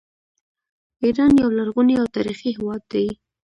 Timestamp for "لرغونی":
1.57-1.95